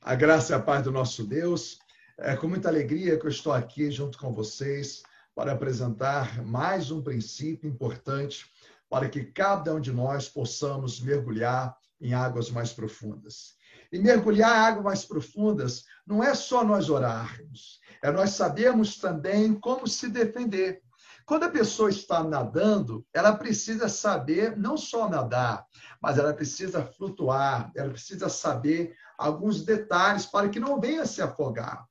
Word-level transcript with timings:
A 0.00 0.14
graça 0.14 0.52
e 0.52 0.56
a 0.56 0.60
paz 0.60 0.84
do 0.84 0.92
nosso 0.92 1.24
Deus. 1.24 1.80
É 2.16 2.34
com 2.36 2.48
muita 2.48 2.68
alegria 2.68 3.18
que 3.18 3.26
eu 3.26 3.30
estou 3.30 3.52
aqui 3.52 3.90
junto 3.90 4.16
com 4.16 4.32
vocês 4.32 5.02
para 5.34 5.52
apresentar 5.52 6.42
mais 6.44 6.90
um 6.90 7.02
princípio 7.02 7.68
importante 7.68 8.46
para 8.88 9.08
que 9.08 9.24
cada 9.24 9.74
um 9.74 9.80
de 9.80 9.92
nós 9.92 10.28
possamos 10.28 11.00
mergulhar 11.00 11.76
em 12.00 12.14
águas 12.14 12.50
mais 12.50 12.72
profundas. 12.72 13.54
E 13.92 13.98
mergulhar 13.98 14.50
em 14.50 14.66
águas 14.68 14.84
mais 14.84 15.04
profundas 15.04 15.84
não 16.06 16.22
é 16.22 16.34
só 16.34 16.64
nós 16.64 16.88
orarmos, 16.88 17.80
é 18.02 18.10
nós 18.10 18.30
sabermos 18.30 18.98
também 18.98 19.54
como 19.54 19.86
se 19.86 20.08
defender. 20.08 20.80
Quando 21.26 21.42
a 21.42 21.50
pessoa 21.50 21.90
está 21.90 22.24
nadando, 22.24 23.04
ela 23.12 23.36
precisa 23.36 23.88
saber 23.88 24.56
não 24.56 24.76
só 24.76 25.08
nadar, 25.10 25.66
mas 26.00 26.16
ela 26.18 26.32
precisa 26.32 26.82
flutuar, 26.82 27.70
ela 27.76 27.90
precisa 27.90 28.28
saber 28.28 28.96
alguns 29.18 29.64
detalhes 29.64 30.24
para 30.24 30.48
que 30.48 30.60
não 30.60 30.80
venha 30.80 31.04
se 31.04 31.20
afogar. 31.20 31.86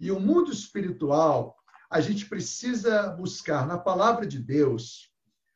E 0.00 0.10
o 0.10 0.18
mundo 0.18 0.50
espiritual, 0.50 1.54
a 1.90 2.00
gente 2.00 2.26
precisa 2.26 3.10
buscar 3.10 3.66
na 3.66 3.78
palavra 3.78 4.26
de 4.26 4.38
Deus 4.38 5.12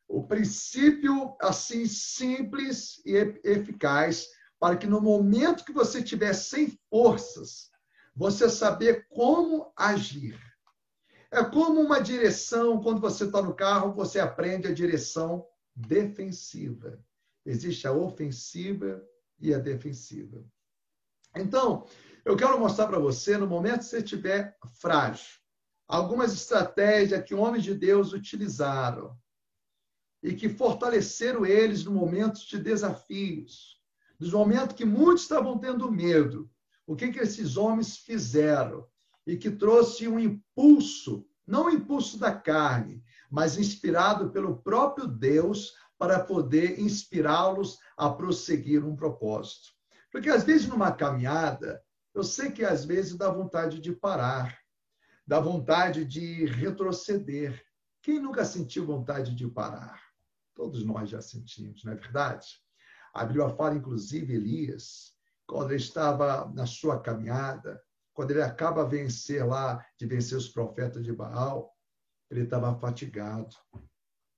o 0.07 0.23
princípio 0.25 1.35
assim 1.41 1.85
simples 1.85 3.01
e 3.05 3.15
eficaz 3.43 4.27
para 4.59 4.77
que 4.77 4.87
no 4.87 5.01
momento 5.01 5.65
que 5.65 5.73
você 5.73 5.99
estiver 5.99 6.33
sem 6.33 6.79
forças, 6.89 7.69
você 8.15 8.49
saber 8.49 9.07
como 9.09 9.71
agir. 9.75 10.39
É 11.29 11.43
como 11.43 11.81
uma 11.81 11.99
direção, 11.99 12.81
quando 12.81 13.01
você 13.01 13.25
está 13.25 13.41
no 13.41 13.53
carro, 13.53 13.93
você 13.93 14.19
aprende 14.19 14.67
a 14.67 14.73
direção 14.73 15.45
defensiva. 15.75 17.03
Existe 17.45 17.87
a 17.87 17.91
ofensiva 17.91 19.03
e 19.39 19.53
a 19.53 19.59
defensiva. 19.59 20.43
Então, 21.35 21.85
eu 22.25 22.35
quero 22.35 22.59
mostrar 22.59 22.87
para 22.87 22.99
você, 22.99 23.37
no 23.37 23.47
momento 23.47 23.79
que 23.79 23.85
você 23.85 23.99
estiver 23.99 24.57
frágil, 24.79 25.39
algumas 25.87 26.33
estratégias 26.33 27.23
que 27.23 27.35
homens 27.35 27.63
de 27.63 27.73
Deus 27.73 28.13
utilizaram 28.13 29.17
e 30.21 30.33
que 30.33 30.49
fortaleceram 30.49 31.45
eles 31.45 31.83
no 31.83 31.91
momento 31.91 32.39
de 32.47 32.59
desafios, 32.59 33.81
nos 34.19 34.31
momentos 34.31 34.75
que 34.75 34.85
muitos 34.85 35.23
estavam 35.23 35.57
tendo 35.57 35.91
medo. 35.91 36.49
O 36.85 36.95
que, 36.95 37.11
que 37.11 37.19
esses 37.19 37.55
homens 37.55 37.97
fizeram? 37.97 38.87
e 39.27 39.35
que 39.35 39.51
trouxe 39.51 40.07
um 40.07 40.17
impulso, 40.17 41.27
não 41.45 41.65
o 41.65 41.69
impulso 41.69 42.17
da 42.17 42.33
carne, 42.33 43.03
mas 43.29 43.57
inspirado 43.57 44.31
pelo 44.31 44.61
próprio 44.61 45.05
Deus 45.05 45.73
para 45.97 46.23
poder 46.23 46.79
inspirá-los 46.79 47.77
a 47.97 48.09
prosseguir 48.09 48.85
um 48.85 48.95
propósito. 48.95 49.75
Porque 50.11 50.29
às 50.29 50.43
vezes 50.43 50.67
numa 50.67 50.91
caminhada, 50.91 51.83
eu 52.13 52.23
sei 52.23 52.51
que 52.51 52.63
às 52.63 52.85
vezes 52.85 53.15
dá 53.15 53.29
vontade 53.29 53.79
de 53.79 53.91
parar, 53.93 54.57
dá 55.25 55.39
vontade 55.39 56.05
de 56.05 56.45
retroceder. 56.45 57.63
Quem 58.01 58.19
nunca 58.19 58.45
sentiu 58.45 58.85
vontade 58.85 59.35
de 59.35 59.47
parar? 59.47 60.01
Todos 60.55 60.83
nós 60.83 61.09
já 61.09 61.21
sentimos, 61.21 61.83
não 61.83 61.93
é 61.93 61.95
verdade? 61.95 62.47
A 63.13 63.25
Bíblia 63.25 63.49
fala, 63.49 63.75
inclusive, 63.75 64.33
Elias, 64.33 65.13
quando 65.45 65.71
ele 65.71 65.81
estava 65.81 66.51
na 66.53 66.65
sua 66.65 66.99
caminhada, 66.99 67.81
quando 68.13 68.31
ele 68.31 68.41
acaba 68.41 68.87
vencer 68.87 69.45
lá, 69.45 69.85
de 69.97 70.05
vencer 70.05 70.37
os 70.37 70.49
profetas 70.49 71.03
de 71.03 71.13
Baal, 71.13 71.71
ele 72.29 72.43
estava 72.43 72.77
fatigado. 72.79 73.55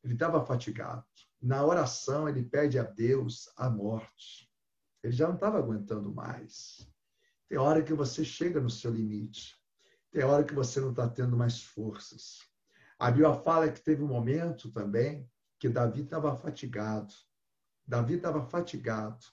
Ele 0.04 0.14
estava 0.14 0.46
fatigado. 0.46 1.06
Na 1.42 1.66
oração, 1.66 2.28
ele 2.28 2.44
pede 2.44 2.78
a 2.78 2.84
Deus 2.84 3.50
a 3.56 3.70
morte. 3.70 4.49
Ele 5.04 5.14
já 5.14 5.28
não 5.28 5.36
estava 5.36 5.58
aguentando 5.58 6.14
mais. 6.14 6.90
Tem 7.48 7.58
hora 7.58 7.82
que 7.84 7.94
você 7.94 8.24
chega 8.24 8.60
no 8.60 8.70
seu 8.70 8.92
limite. 8.92 9.56
Tem 10.12 10.24
hora 10.24 10.44
que 10.44 10.54
você 10.54 10.80
não 10.80 10.92
está 10.92 11.08
tendo 11.08 11.38
mais 11.38 11.64
forças. 11.64 12.40
A 12.98 13.10
Bíblia 13.10 13.34
fala 13.36 13.72
que 13.72 13.82
teve 13.82 14.04
um 14.04 14.08
momento 14.08 14.72
também 14.72 15.30
que 15.58 15.70
Davi 15.70 16.02
estava 16.02 16.36
fatigado. 16.38 17.14
Davi 17.88 18.16
estava 18.16 18.46
fatigado. 18.46 19.26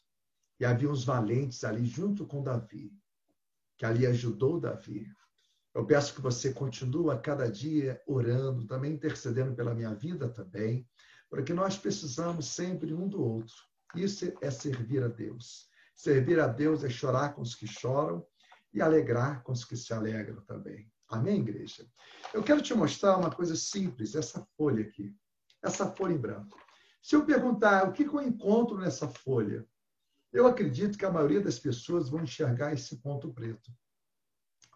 E 0.59 0.65
havia 0.65 0.91
uns 0.91 1.05
valentes 1.05 1.65
ali 1.65 1.85
junto 1.85 2.27
com 2.27 2.43
Davi 2.43 2.93
que 3.77 3.85
ali 3.85 4.07
ajudou 4.07 4.61
Davi. 4.61 5.07
Eu 5.75 5.85
peço 5.85 6.15
que 6.15 6.21
você 6.21 6.53
continue 6.53 7.11
a 7.11 7.19
cada 7.19 7.51
dia 7.51 8.01
orando, 8.07 8.67
também 8.67 8.93
intercedendo 8.93 9.55
pela 9.55 9.75
minha 9.75 9.95
vida 9.95 10.29
também, 10.29 10.89
porque 11.29 11.53
nós 11.53 11.77
precisamos 11.77 12.47
sempre 12.47 12.95
um 12.95 13.07
do 13.07 13.23
outro. 13.23 13.57
Isso 13.95 14.33
é 14.41 14.51
servir 14.51 15.03
a 15.03 15.09
Deus. 15.09 15.69
Servir 15.95 16.41
a 16.41 16.47
Deus 16.47 16.85
é 16.85 16.91
chorar 16.91 17.35
com 17.35 17.43
os 17.43 17.55
que 17.55 17.67
choram 17.67 18.27
e 18.73 18.83
alegrar 18.83 19.43
com 19.43 19.53
os 19.53 19.65
que 19.65 19.77
se 19.77 19.93
alegram 19.95 20.43
também. 20.43 20.91
Amém, 21.09 21.41
igreja? 21.41 21.87
Eu 22.35 22.43
quero 22.43 22.61
te 22.61 22.75
mostrar 22.75 23.17
uma 23.17 23.31
coisa 23.31 23.55
simples, 23.57 24.15
essa 24.15 24.47
folha 24.57 24.83
aqui. 24.83 25.15
Essa 25.63 25.91
folha 25.93 26.13
em 26.13 26.19
branco. 26.19 26.59
Se 27.01 27.15
eu 27.15 27.25
perguntar 27.25 27.89
o 27.89 27.93
que 27.93 28.05
eu 28.05 28.21
encontro 28.21 28.77
nessa 28.79 29.09
folha, 29.09 29.67
eu 30.33 30.47
acredito 30.47 30.99
que 30.99 31.05
a 31.05 31.11
maioria 31.11 31.41
das 31.41 31.59
pessoas 31.59 32.09
vão 32.09 32.23
enxergar 32.23 32.73
esse 32.73 32.97
ponto 32.97 33.33
preto. 33.33 33.73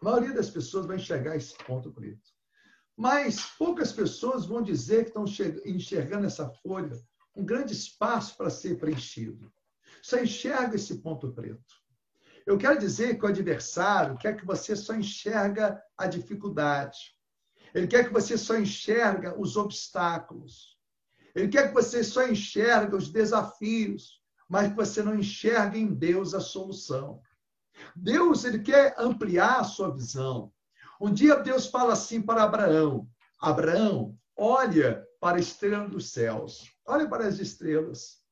A 0.00 0.04
maioria 0.04 0.32
das 0.32 0.48
pessoas 0.48 0.86
vai 0.86 0.96
enxergar 0.96 1.36
esse 1.36 1.54
ponto 1.64 1.92
preto. 1.92 2.30
Mas 2.96 3.44
poucas 3.58 3.92
pessoas 3.92 4.46
vão 4.46 4.62
dizer 4.62 5.04
que 5.04 5.18
estão 5.18 5.24
enxergando 5.66 6.26
essa 6.26 6.48
folha 6.62 6.96
um 7.34 7.44
grande 7.44 7.72
espaço 7.72 8.36
para 8.36 8.50
ser 8.50 8.78
preenchido. 8.78 9.52
Só 10.02 10.18
enxerga 10.18 10.76
esse 10.76 10.98
ponto 10.98 11.32
preto. 11.32 11.74
Eu 12.46 12.56
quero 12.56 12.78
dizer 12.78 13.18
que 13.18 13.24
o 13.24 13.28
adversário 13.28 14.16
quer 14.16 14.36
que 14.36 14.46
você 14.46 14.74
só 14.74 14.94
enxerga 14.94 15.80
a 15.96 16.06
dificuldade. 16.06 16.98
Ele 17.74 17.86
quer 17.86 18.06
que 18.06 18.12
você 18.12 18.36
só 18.36 18.56
enxerga 18.56 19.38
os 19.38 19.56
obstáculos. 19.56 20.78
Ele 21.34 21.48
quer 21.48 21.68
que 21.68 21.74
você 21.74 22.02
só 22.02 22.26
enxerga 22.26 22.96
os 22.96 23.10
desafios 23.10 24.20
mas 24.50 24.68
que 24.68 24.74
você 24.74 25.00
não 25.00 25.14
enxerga 25.14 25.78
em 25.78 25.86
Deus 25.86 26.34
a 26.34 26.40
solução. 26.40 27.22
Deus, 27.94 28.44
ele 28.44 28.58
quer 28.58 28.96
ampliar 28.98 29.60
a 29.60 29.64
sua 29.64 29.94
visão. 29.94 30.52
Um 31.00 31.14
dia 31.14 31.36
Deus 31.36 31.68
fala 31.68 31.92
assim 31.92 32.20
para 32.20 32.42
Abraão: 32.42 33.08
Abraão, 33.40 34.18
olha 34.36 35.06
para 35.20 35.36
a 35.36 35.40
estrela 35.40 35.86
dos 35.86 36.10
céus, 36.10 36.74
olha 36.86 37.06
para 37.06 37.26
as 37.26 37.38
estrelas. 37.38 38.24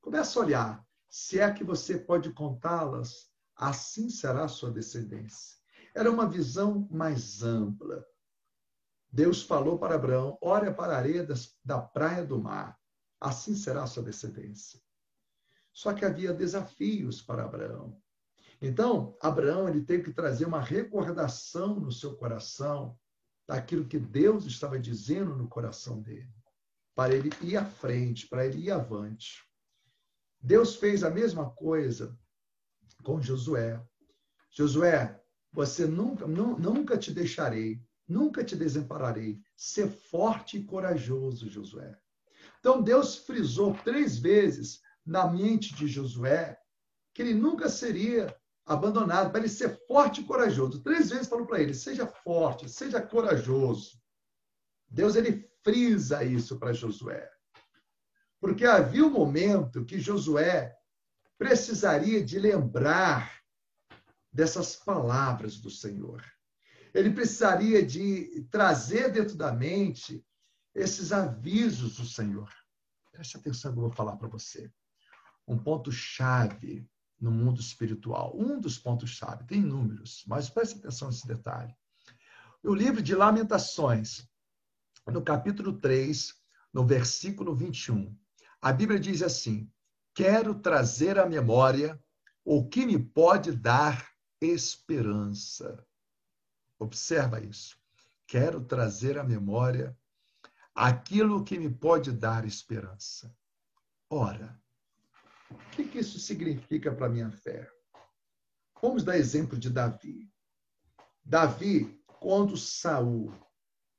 Começa 0.00 0.38
a 0.38 0.42
olhar. 0.42 0.88
Se 1.08 1.40
é 1.40 1.50
que 1.50 1.64
você 1.64 1.98
pode 1.98 2.30
contá-las, 2.34 3.30
assim 3.56 4.10
será 4.10 4.44
a 4.44 4.48
sua 4.48 4.70
descendência. 4.70 5.56
Era 5.94 6.10
uma 6.10 6.28
visão 6.28 6.86
mais 6.90 7.42
ampla. 7.42 8.06
Deus 9.10 9.42
falou 9.42 9.78
para 9.78 9.94
Abraão: 9.94 10.38
olha 10.42 10.72
para 10.72 10.92
a 10.92 10.98
areia 10.98 11.26
da 11.64 11.80
praia 11.80 12.24
do 12.24 12.38
mar, 12.38 12.78
assim 13.18 13.54
será 13.54 13.84
a 13.84 13.86
sua 13.86 14.02
descendência. 14.02 14.78
Só 15.72 15.94
que 15.94 16.04
havia 16.04 16.34
desafios 16.34 17.22
para 17.22 17.44
Abraão. 17.44 17.98
Então, 18.60 19.16
Abraão 19.20 19.66
ele 19.66 19.82
teve 19.82 20.04
que 20.04 20.12
trazer 20.12 20.44
uma 20.44 20.60
recordação 20.60 21.80
no 21.80 21.90
seu 21.90 22.16
coração 22.16 22.98
daquilo 23.48 23.88
que 23.88 23.98
Deus 23.98 24.44
estava 24.44 24.78
dizendo 24.78 25.34
no 25.34 25.48
coração 25.48 26.02
dele, 26.02 26.30
para 26.94 27.14
ele 27.14 27.30
ir 27.40 27.56
à 27.56 27.64
frente, 27.64 28.28
para 28.28 28.44
ele 28.44 28.58
ir 28.58 28.70
avante. 28.70 29.42
Deus 30.38 30.76
fez 30.76 31.02
a 31.02 31.10
mesma 31.10 31.50
coisa 31.50 32.16
com 33.02 33.22
Josué. 33.22 33.82
Josué, 34.50 35.18
você 35.50 35.86
nunca, 35.86 36.26
nunca 36.26 36.98
te 36.98 37.12
deixarei, 37.12 37.82
nunca 38.06 38.44
te 38.44 38.54
desampararei. 38.54 39.40
Ser 39.56 39.88
forte 39.88 40.58
e 40.58 40.64
corajoso, 40.64 41.48
Josué. 41.48 41.98
Então 42.60 42.82
Deus 42.82 43.16
frisou 43.16 43.74
três 43.82 44.18
vezes 44.18 44.80
na 45.06 45.26
mente 45.26 45.74
de 45.74 45.88
Josué 45.88 46.58
que 47.14 47.22
ele 47.22 47.34
nunca 47.34 47.68
seria 47.68 48.36
abandonado, 48.68 49.30
para 49.30 49.40
ele 49.40 49.48
ser 49.48 49.80
forte 49.86 50.20
e 50.20 50.24
corajoso. 50.24 50.82
Três 50.82 51.08
vezes 51.08 51.26
falou 51.26 51.46
para 51.46 51.60
ele: 51.60 51.72
seja 51.72 52.06
forte, 52.06 52.68
seja 52.68 53.00
corajoso. 53.00 53.98
Deus 54.88 55.16
ele 55.16 55.50
frisa 55.64 56.22
isso 56.22 56.58
para 56.58 56.72
Josué. 56.72 57.28
Porque 58.40 58.64
havia 58.64 59.04
um 59.04 59.10
momento 59.10 59.84
que 59.84 59.98
Josué 59.98 60.76
precisaria 61.36 62.24
de 62.24 62.38
lembrar 62.38 63.40
dessas 64.32 64.76
palavras 64.76 65.58
do 65.58 65.70
Senhor. 65.70 66.22
Ele 66.94 67.10
precisaria 67.10 67.84
de 67.84 68.46
trazer 68.50 69.10
dentro 69.10 69.36
da 69.36 69.52
mente 69.52 70.24
esses 70.74 71.12
avisos 71.12 71.96
do 71.96 72.04
Senhor. 72.04 72.52
Preste 73.12 73.36
atenção 73.36 73.72
que 73.72 73.78
eu 73.78 73.82
vou 73.82 73.92
falar 73.92 74.16
para 74.16 74.28
você 74.28 74.70
um 75.46 75.58
ponto-chave 75.58 76.88
no 77.20 77.30
mundo 77.30 77.60
espiritual. 77.60 78.36
Um 78.36 78.60
dos 78.60 78.78
pontos-chave, 78.78 79.44
tem 79.44 79.60
números, 79.60 80.24
mas 80.26 80.48
preste 80.48 80.78
atenção 80.78 81.08
nesse 81.08 81.26
detalhe. 81.26 81.74
O 82.62 82.74
livro 82.74 83.02
de 83.02 83.14
Lamentações, 83.14 84.28
no 85.06 85.22
capítulo 85.22 85.72
3, 85.74 86.34
no 86.72 86.86
versículo 86.86 87.54
21, 87.54 88.16
a 88.60 88.72
Bíblia 88.72 88.98
diz 88.98 89.22
assim: 89.22 89.70
Quero 90.14 90.54
trazer 90.54 91.18
à 91.18 91.26
memória 91.26 92.02
o 92.44 92.68
que 92.68 92.84
me 92.84 92.98
pode 92.98 93.52
dar 93.52 94.10
esperança. 94.40 95.84
Observa 96.78 97.40
isso. 97.40 97.76
Quero 98.26 98.60
trazer 98.60 99.18
à 99.18 99.24
memória 99.24 99.96
aquilo 100.74 101.44
que 101.44 101.58
me 101.58 101.68
pode 101.68 102.12
dar 102.12 102.44
esperança. 102.44 103.34
Ora, 104.10 104.60
o 105.50 105.70
que, 105.70 105.84
que 105.84 105.98
isso 105.98 106.18
significa 106.18 106.94
para 106.94 107.06
a 107.06 107.10
minha 107.10 107.30
fé? 107.30 107.70
Vamos 108.80 109.02
dar 109.02 109.16
exemplo 109.16 109.58
de 109.58 109.70
Davi. 109.70 110.30
Davi, 111.24 112.02
quando 112.20 112.56
Saul 112.56 113.32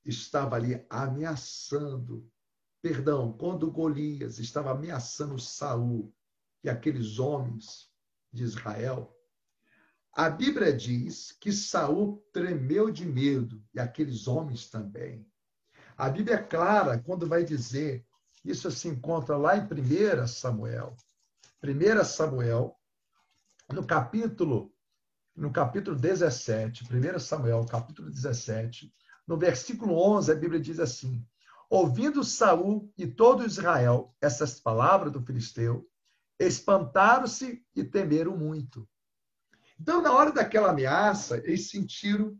estava 0.06 0.56
ali 0.56 0.86
ameaçando, 0.90 2.30
perdão, 2.81 3.34
quando 3.34 3.72
Golias 3.72 4.40
estava 4.40 4.72
ameaçando 4.72 5.40
Saul 5.40 6.13
e 6.63 6.69
aqueles 6.69 7.19
homens 7.19 7.90
de 8.31 8.44
Israel, 8.44 9.16
a 10.13 10.30
Bíblia 10.30 10.75
diz 10.75 11.31
que 11.31 11.51
Saul 11.51 12.25
tremeu 12.34 12.90
de 12.90 13.06
medo 13.06 13.63
e 13.74 13.80
aqueles 13.80 14.28
homens 14.28 14.69
também. 14.69 15.25
A 15.96 16.10
Bíblia 16.10 16.38
é 16.38 16.44
clara 16.44 17.00
quando 17.00 17.28
vai 17.28 17.44
dizer, 17.44 18.06
isso 18.44 18.72
se 18.72 18.88
encontra 18.88 19.38
lá 19.38 19.57
em 19.57 19.63
1 19.63 20.28
Samuel. 20.28 20.96
1 21.61 22.03
Samuel, 22.06 22.79
no 23.71 23.85
capítulo 23.85 24.73
no 25.35 25.51
capítulo 25.53 25.95
17, 25.95 26.83
1 26.83 27.19
Samuel, 27.19 27.65
capítulo 27.65 28.09
17, 28.09 28.94
no 29.25 29.38
versículo 29.38 29.94
11, 29.95 30.31
a 30.31 30.35
Bíblia 30.35 30.59
diz 30.59 30.79
assim: 30.79 31.25
Ouvindo 31.69 32.23
Saul 32.23 32.91
e 32.97 33.07
todo 33.07 33.45
Israel 33.45 34.13
essas 34.19 34.59
palavras 34.59 35.13
do 35.13 35.21
filisteu, 35.21 35.89
espantaram-se 36.38 37.63
e 37.75 37.83
temeram 37.83 38.38
muito. 38.38 38.88
Então, 39.79 40.01
na 40.01 40.12
hora 40.13 40.31
daquela 40.31 40.71
ameaça, 40.71 41.38
eles 41.38 41.63
se 41.63 41.77
sentiram 41.77 42.38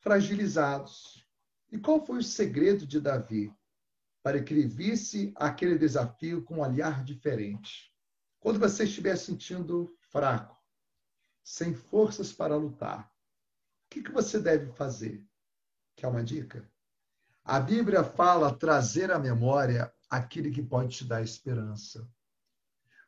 fragilizados. 0.00 1.26
E 1.72 1.78
qual 1.78 2.04
foi 2.04 2.18
o 2.18 2.22
segredo 2.22 2.86
de 2.86 3.00
Davi 3.00 3.52
para 4.22 4.42
que 4.42 4.52
ele 4.52 4.66
visse 4.66 5.32
aquele 5.36 5.78
desafio 5.78 6.42
com 6.42 6.56
um 6.56 6.60
olhar 6.60 7.02
diferente? 7.04 7.93
Quando 8.44 8.60
você 8.60 8.84
estiver 8.84 9.16
sentindo 9.16 9.96
fraco, 10.02 10.54
sem 11.42 11.72
forças 11.72 12.30
para 12.30 12.54
lutar, 12.54 13.10
o 13.86 13.88
que, 13.88 14.12
você 14.12 14.38
deve 14.38 14.70
fazer? 14.72 15.26
Quer 15.96 16.08
uma 16.08 16.22
dica? 16.22 16.70
A 17.42 17.58
Bíblia 17.58 18.04
fala 18.04 18.54
trazer 18.54 19.10
à 19.10 19.18
memória 19.18 19.90
aquilo 20.10 20.52
que 20.52 20.62
pode 20.62 20.94
te 20.94 21.06
dar 21.06 21.22
esperança. 21.22 22.06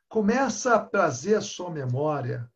Começa 0.09 0.75
a 0.75 0.83
trazer 0.83 1.35
à 1.35 1.43
sua 1.43 1.71
memória 1.71 2.51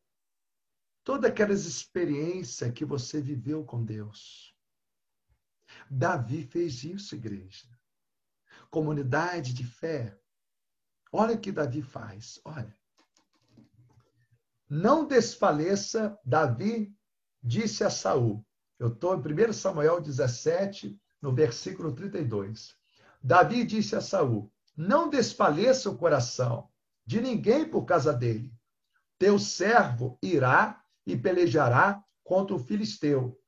todas 1.05 1.31
aquelas 1.31 1.67
experiências 1.67 2.73
que 2.73 2.87
você 2.87 3.21
viveu 3.21 3.63
com 3.63 3.85
Deus. 3.85 4.57
Davi 5.91 6.45
fez 6.45 6.83
isso, 6.83 7.15
igreja. 7.15 7.69
Comunidade 8.71 9.53
de 9.53 9.67
fé. 9.67 10.19
Olha 11.13 11.35
o 11.35 11.39
que 11.39 11.51
Davi 11.51 11.83
faz. 11.83 12.41
Olha. 12.45 12.75
Não 14.69 15.07
desfaleça, 15.07 16.17
Davi 16.25 16.95
disse 17.43 17.83
a 17.83 17.91
Saul. 17.91 18.45
Eu 18.79 18.89
estou 18.89 19.15
em 19.15 19.49
1 19.49 19.53
Samuel 19.53 20.01
17, 20.01 20.99
no 21.21 21.35
versículo 21.35 21.93
32. 21.93 22.75
Davi 23.23 23.65
disse 23.65 23.97
a 23.97 24.01
Saul: 24.01 24.51
Não 24.77 25.11
desfaleça 25.11 25.91
o 25.91 25.99
coração 25.99 26.69
de 27.05 27.21
ninguém 27.21 27.69
por 27.69 27.85
causa 27.85 28.13
dele. 28.13 28.55
Teu 29.19 29.39
servo 29.39 30.19
irá 30.23 30.83
e 31.05 31.17
pelejará 31.17 32.03
contra 32.23 32.55
o 32.55 32.59
filisteu. 32.59 33.39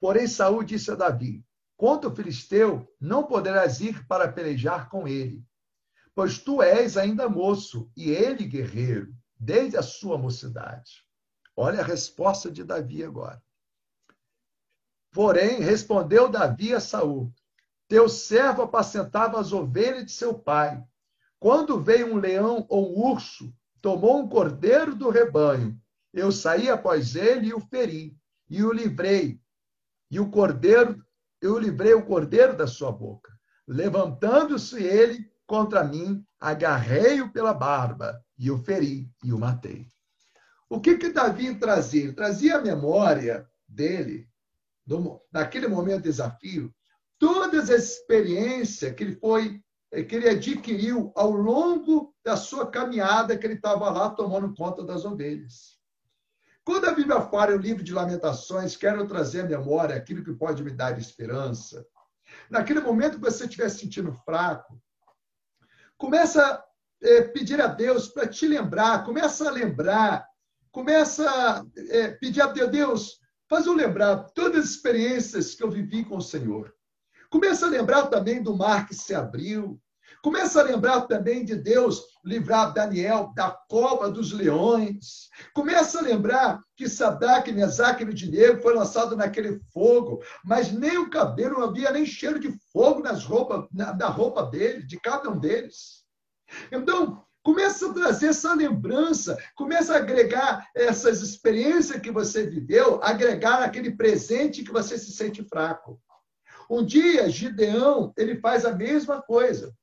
Porém, 0.00 0.26
Saul 0.26 0.64
disse 0.64 0.90
a 0.90 0.94
Davi: 0.96 1.44
Contra 1.76 2.10
o 2.10 2.14
filisteu 2.14 2.86
não 3.00 3.24
poderás 3.24 3.80
ir 3.80 4.06
para 4.06 4.30
pelejar 4.30 4.90
com 4.90 5.06
ele, 5.06 5.46
pois 6.14 6.38
tu 6.38 6.62
és 6.62 6.96
ainda 6.96 7.28
moço 7.28 7.90
e 7.96 8.10
ele 8.10 8.44
guerreiro, 8.44 9.14
desde 9.38 9.76
a 9.76 9.82
sua 9.82 10.18
mocidade. 10.18 11.04
Olha 11.56 11.80
a 11.80 11.84
resposta 11.84 12.50
de 12.50 12.64
Davi 12.64 13.04
agora. 13.04 13.42
Porém, 15.12 15.60
respondeu 15.60 16.28
Davi 16.28 16.74
a 16.74 16.80
Saul: 16.80 17.32
Teu 17.88 18.08
servo 18.08 18.62
apacentava 18.62 19.40
as 19.40 19.52
ovelhas 19.52 20.06
de 20.06 20.12
seu 20.12 20.34
pai. 20.34 20.82
Quando 21.38 21.80
veio 21.80 22.12
um 22.12 22.16
leão 22.16 22.66
ou 22.68 22.96
um 22.96 23.12
urso, 23.12 23.52
tomou 23.80 24.20
um 24.20 24.28
cordeiro 24.28 24.94
do 24.94 25.10
rebanho 25.10 25.80
eu 26.12 26.32
saí 26.32 26.68
após 26.68 27.14
ele 27.14 27.48
e 27.48 27.54
o 27.54 27.60
feri, 27.60 28.16
e 28.48 28.62
o 28.64 28.72
livrei. 28.72 29.40
E 30.10 30.18
o 30.18 30.30
cordeiro, 30.30 31.04
eu 31.40 31.56
livrei 31.58 31.94
o 31.94 32.04
cordeiro 32.04 32.56
da 32.56 32.66
sua 32.66 32.90
boca. 32.90 33.32
Levantando-se 33.66 34.82
ele 34.82 35.30
contra 35.50 35.82
mim, 35.82 36.24
agarrei-o 36.38 37.32
pela 37.32 37.52
barba 37.52 38.24
e 38.38 38.52
o 38.52 38.56
feri 38.56 39.10
e 39.24 39.32
o 39.32 39.38
matei. 39.38 39.90
O 40.68 40.80
que 40.80 40.96
que 40.96 41.10
Davi 41.10 41.56
trazia? 41.56 42.04
Ele 42.04 42.12
trazia 42.12 42.56
a 42.56 42.62
memória 42.62 43.50
dele, 43.66 44.28
do, 44.86 45.20
naquele 45.32 45.66
momento 45.66 46.02
de 46.02 46.08
desafio, 46.08 46.72
todas 47.18 47.68
as 47.68 47.82
experiências 47.82 48.94
que 48.94 49.02
ele 49.02 49.16
foi 49.16 49.60
que 50.08 50.14
ele 50.14 50.28
adquiriu 50.28 51.12
ao 51.16 51.32
longo 51.32 52.14
da 52.24 52.36
sua 52.36 52.70
caminhada 52.70 53.36
que 53.36 53.44
ele 53.44 53.54
estava 53.54 53.90
lá 53.90 54.08
tomando 54.08 54.54
conta 54.54 54.84
das 54.84 55.04
ovelhas. 55.04 55.80
Quando 56.62 56.86
a 56.86 56.94
Bíblia 56.94 57.22
fala 57.22 57.56
o 57.56 57.58
livro 57.58 57.82
de 57.82 57.92
Lamentações, 57.92 58.76
quero 58.76 59.04
trazer 59.04 59.40
à 59.40 59.48
memória 59.48 59.96
aquilo 59.96 60.22
que 60.22 60.32
pode 60.32 60.62
me 60.62 60.70
dar 60.70 60.96
esperança. 60.96 61.84
Naquele 62.48 62.78
momento 62.78 63.16
que 63.18 63.28
você 63.28 63.46
estiver 63.46 63.68
sentindo 63.68 64.12
fraco, 64.24 64.80
começa 66.00 66.42
a 66.42 66.64
é, 67.02 67.22
pedir 67.22 67.60
a 67.60 67.66
Deus 67.66 68.08
para 68.08 68.26
te 68.26 68.48
lembrar, 68.48 69.04
começa 69.04 69.46
a 69.46 69.52
lembrar, 69.52 70.26
começa 70.72 71.30
a 71.30 71.64
é, 71.76 72.08
pedir 72.08 72.40
a 72.40 72.46
Deus, 72.46 73.20
faz 73.48 73.66
eu 73.66 73.74
lembrar 73.74 74.24
todas 74.34 74.64
as 74.64 74.70
experiências 74.70 75.54
que 75.54 75.62
eu 75.62 75.70
vivi 75.70 76.02
com 76.02 76.16
o 76.16 76.22
Senhor. 76.22 76.74
Começa 77.28 77.66
a 77.66 77.68
lembrar 77.70 78.06
também 78.06 78.42
do 78.42 78.56
mar 78.56 78.88
que 78.88 78.94
se 78.94 79.14
abriu, 79.14 79.78
Começa 80.22 80.60
a 80.60 80.64
lembrar 80.64 81.02
também 81.02 81.44
de 81.44 81.56
Deus 81.56 82.02
livrar 82.24 82.74
Daniel 82.74 83.32
da 83.34 83.50
cova 83.50 84.10
dos 84.10 84.32
leões. 84.32 85.28
Começa 85.54 85.98
a 85.98 86.02
lembrar 86.02 86.60
que 86.76 86.88
Sadraque, 86.88 87.52
Mesaque 87.52 88.02
e 88.02 88.04
Abednego 88.04 88.60
foi 88.60 88.74
lançado 88.74 89.16
naquele 89.16 89.60
fogo, 89.72 90.22
mas 90.44 90.70
nem 90.72 90.98
o 90.98 91.08
cabelo, 91.08 91.60
não 91.60 91.68
havia 91.68 91.90
nem 91.90 92.04
cheiro 92.04 92.38
de 92.38 92.52
fogo 92.72 93.00
nas 93.00 93.24
roupas, 93.24 93.66
na, 93.72 93.94
na 93.94 94.08
roupa 94.08 94.44
dele, 94.44 94.86
de 94.86 95.00
cada 95.00 95.30
um 95.30 95.38
deles. 95.38 96.04
Então, 96.70 97.24
Começa 97.42 97.90
a 97.90 97.94
trazer 97.94 98.28
essa 98.28 98.52
lembrança, 98.52 99.34
começa 99.54 99.94
a 99.94 99.96
agregar 99.96 100.68
essas 100.74 101.22
experiências 101.22 101.98
que 101.98 102.10
você 102.10 102.46
viveu, 102.46 103.02
agregar 103.02 103.62
aquele 103.62 103.96
presente 103.96 104.62
que 104.62 104.70
você 104.70 104.98
se 104.98 105.10
sente 105.12 105.42
fraco. 105.44 105.98
Um 106.68 106.84
dia, 106.84 107.30
Gideão, 107.30 108.12
ele 108.16 108.38
faz 108.40 108.66
a 108.66 108.74
mesma 108.74 109.22
coisa. 109.22 109.74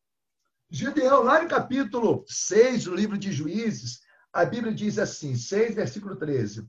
Gideão, 0.69 1.23
lá 1.23 1.41
no 1.41 1.47
capítulo 1.47 2.25
6 2.27 2.85
do 2.85 2.95
livro 2.95 3.17
de 3.17 3.31
Juízes, 3.31 4.01
a 4.33 4.43
Bíblia 4.43 4.73
diz 4.73 4.99
assim, 4.99 5.33
6, 5.33 5.75
versículo 5.75 6.17
13. 6.17 6.67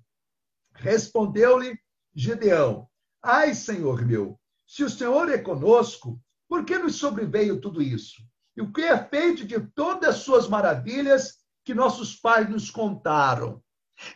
Respondeu-lhe 0.73 1.77
Gideão: 2.15 2.89
Ai, 3.21 3.55
Senhor 3.55 4.07
meu, 4.07 4.39
se 4.65 4.85
o 4.85 4.91
Senhor 4.91 5.29
é 5.29 5.39
conosco, 5.39 6.21
por 6.49 6.65
que 6.65 6.79
nos 6.79 6.95
sobreveio 6.95 7.61
tudo 7.61 7.83
isso? 7.83 8.23
E 8.57 8.63
o 8.63 8.73
que 8.73 8.83
é 8.83 8.97
feito 8.97 9.45
de 9.45 9.59
todas 9.75 10.11
as 10.11 10.23
suas 10.23 10.49
maravilhas 10.49 11.39
que 11.65 11.75
nossos 11.75 12.15
pais 12.15 12.49
nos 12.49 12.71
contaram? 12.71 13.61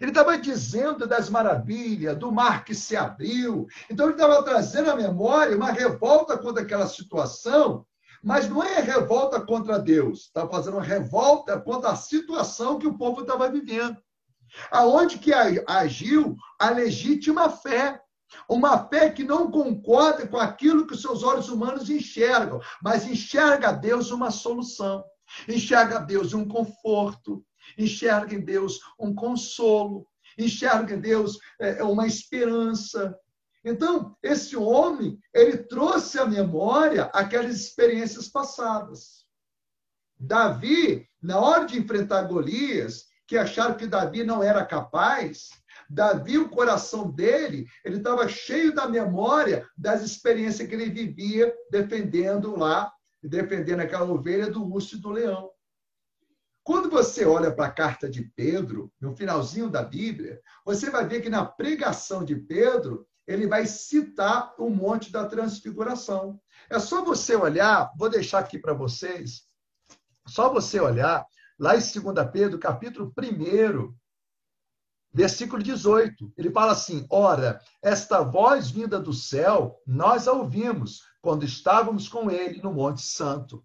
Ele 0.01 0.13
estava 0.13 0.39
dizendo 0.39 1.09
das 1.09 1.29
maravilhas, 1.29 2.17
do 2.17 2.31
mar 2.31 2.65
que 2.65 2.73
se 2.73 2.97
abriu. 2.97 3.67
Então, 3.91 4.07
ele 4.07 4.15
estava 4.15 4.45
trazendo 4.45 4.93
à 4.93 4.97
memória 4.97 5.57
uma 5.57 5.73
revolta 5.73 6.39
contra 6.39 6.63
aquela 6.63 6.87
situação 6.87 7.85
mas 8.23 8.49
não 8.49 8.63
é 8.63 8.81
revolta 8.81 9.41
contra 9.41 9.79
Deus, 9.79 10.27
está 10.27 10.47
fazendo 10.47 10.75
uma 10.75 10.83
revolta 10.83 11.61
contra 11.61 11.91
a 11.91 11.97
situação 11.97 12.79
que 12.79 12.87
o 12.87 12.97
povo 12.97 13.23
estava 13.23 13.51
vivendo. 13.51 13.97
Aonde 14.71 15.19
que 15.19 15.33
agiu 15.33 16.37
a 16.59 16.71
legítima 16.71 17.51
fé, 17.51 18.01
uma 18.49 18.87
fé 18.87 19.11
que 19.11 19.25
não 19.25 19.51
concorda 19.51 20.27
com 20.27 20.37
aquilo 20.37 20.87
que 20.87 20.95
os 20.95 21.03
seus 21.03 21.23
olhos 21.23 21.49
humanos 21.49 21.91
enxergam, 21.91 22.61
mas 22.83 23.07
enxerga 23.07 23.69
a 23.69 23.73
Deus 23.73 24.11
uma 24.11 24.31
solução, 24.31 25.05
enxerga 25.49 25.97
a 25.97 26.01
Deus 26.01 26.33
um 26.33 26.47
conforto, 26.47 27.45
enxerga 27.77 28.35
em 28.35 28.41
Deus 28.41 28.81
um 28.99 29.15
consolo, 29.15 30.07
enxerga 30.39 30.95
em 30.95 31.01
Deus 31.01 31.39
é, 31.61 31.83
uma 31.83 32.07
esperança, 32.07 33.17
então, 33.65 34.17
esse 34.23 34.57
homem, 34.57 35.19
ele 35.33 35.57
trouxe 35.57 36.19
à 36.19 36.27
memória 36.27 37.05
aquelas 37.13 37.55
experiências 37.55 38.29
passadas. 38.29 39.25
Davi, 40.19 41.09
na 41.21 41.39
hora 41.39 41.65
de 41.65 41.79
enfrentar 41.79 42.23
Golias, 42.23 43.07
que 43.27 43.37
acharam 43.37 43.77
que 43.77 43.87
Davi 43.87 44.25
não 44.25 44.43
era 44.43 44.65
capaz, 44.65 45.51
Davi, 45.89 46.39
o 46.39 46.49
coração 46.49 47.11
dele, 47.11 47.67
ele 47.85 47.99
estava 47.99 48.27
cheio 48.29 48.75
da 48.75 48.89
memória 48.89 49.69
das 49.77 50.03
experiências 50.03 50.69
que 50.69 50.75
ele 50.75 50.91
vivia 50.91 51.55
defendendo 51.71 52.57
lá, 52.57 52.93
defendendo 53.23 53.81
aquela 53.81 54.11
ovelha 54.11 54.51
do 54.51 54.65
urso 54.65 54.97
e 54.97 55.01
do 55.01 55.11
leão. 55.11 55.51
Quando 56.65 56.89
você 56.89 57.25
olha 57.25 57.53
para 57.53 57.67
a 57.67 57.73
carta 57.73 58.09
de 58.09 58.23
Pedro, 58.37 58.93
no 59.01 59.17
finalzinho 59.17 59.69
da 59.69 59.83
Bíblia, 59.83 60.41
você 60.65 60.91
vai 60.91 61.07
ver 61.07 61.21
que 61.21 61.29
na 61.29 61.45
pregação 61.45 62.25
de 62.25 62.37
Pedro, 62.37 63.07
ele 63.27 63.47
vai 63.47 63.67
citar 63.67 64.55
o 64.59 64.69
Monte 64.69 65.13
da 65.13 65.27
Transfiguração. 65.27 66.41
É 66.69 66.79
só 66.79 67.05
você 67.05 67.37
olhar, 67.37 67.93
vou 67.97 68.09
deixar 68.09 68.41
aqui 68.41 68.59
para 68.59 68.75
vocês, 68.75 69.43
só 70.27 70.53
você 70.53 70.81
olhar 70.81 71.27
lá 71.59 71.77
em 71.77 71.81
2 71.81 72.31
Pedro, 72.33 72.59
capítulo 72.59 73.13
1, 73.17 73.95
versículo 75.13 75.63
18. 75.63 76.33
Ele 76.37 76.51
fala 76.51 76.73
assim: 76.73 77.07
Ora, 77.11 77.61
esta 77.83 78.23
voz 78.23 78.71
vinda 78.71 78.99
do 78.99 79.13
céu, 79.13 79.81
nós 79.87 80.27
a 80.27 80.33
ouvimos 80.33 81.03
quando 81.21 81.45
estávamos 81.45 82.09
com 82.09 82.31
ele 82.31 82.63
no 82.63 82.73
Monte 82.73 83.03
Santo. 83.03 83.65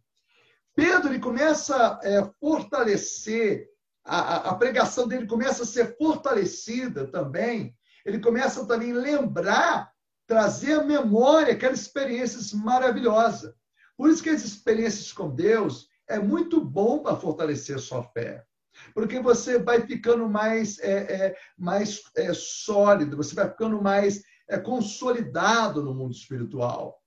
Pedro 0.75 1.09
ele 1.09 1.19
começa 1.19 1.75
a 1.75 1.99
é, 2.03 2.31
fortalecer, 2.39 3.67
a, 4.05 4.49
a, 4.49 4.55
pregação 4.55 5.07
dele 5.07 5.25
começa 5.25 5.63
a 5.63 5.65
ser 5.65 5.97
fortalecida 5.97 7.07
também. 7.07 7.75
Ele 8.07 8.19
começa 8.19 8.65
também 8.65 8.93
a 8.93 8.95
lembrar, 8.95 9.91
trazer 10.25 10.79
à 10.79 10.83
memória 10.83 11.51
aquelas 11.51 11.81
experiências 11.81 12.53
maravilhosas. 12.53 13.53
Por 13.97 14.09
isso 14.09 14.23
que 14.23 14.29
as 14.29 14.45
experiências 14.45 15.11
com 15.11 15.29
Deus 15.29 15.89
é 16.07 16.17
muito 16.17 16.63
bom 16.63 16.99
para 16.99 17.17
fortalecer 17.17 17.75
a 17.75 17.79
sua 17.79 18.01
fé. 18.01 18.45
Porque 18.93 19.19
você 19.19 19.59
vai 19.59 19.85
ficando 19.85 20.29
mais, 20.29 20.79
é, 20.79 21.25
é, 21.25 21.37
mais 21.57 22.01
é, 22.15 22.33
sólido, 22.33 23.17
você 23.17 23.35
vai 23.35 23.49
ficando 23.49 23.81
mais 23.81 24.23
é, 24.47 24.57
consolidado 24.57 25.83
no 25.83 25.93
mundo 25.93 26.13
espiritual. 26.13 27.03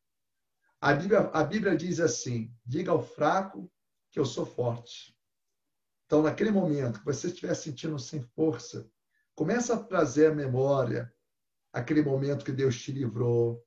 A 0.83 0.93
Bíblia, 0.93 1.31
a 1.33 1.43
Bíblia 1.43 1.75
diz 1.75 1.99
assim: 1.99 2.53
diga 2.67 2.93
ao 2.93 3.03
fraco 3.03 3.73
que 4.11 4.21
eu 4.21 4.27
sou 4.27 4.45
forte. 4.45 5.17
Então, 6.05 6.23
naquele 6.23 6.51
momento 6.51 6.99
que 6.99 7.07
você 7.07 7.29
estiver 7.29 7.55
sentindo 7.55 7.99
sem 7.99 8.21
força, 8.21 8.87
começa 9.35 9.75
a 9.75 9.83
trazer 9.83 10.31
à 10.31 10.35
memória 10.35 11.13
aquele 11.73 12.03
momento 12.03 12.45
que 12.45 12.53
Deus 12.53 12.81
te 12.81 12.93
livrou. 12.93 13.65